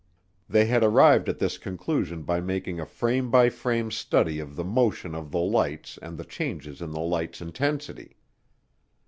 [0.49, 4.63] They had arrived at this conclusion by making a frame by frame study of the
[4.63, 8.17] motion of the lights and the changes in the lights' intensity.